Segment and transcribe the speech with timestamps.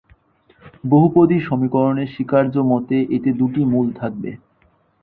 [0.83, 4.29] বহুপদী সমীকরণের স্বীকার্য মতে এতে দুইটি মূল থাকবে।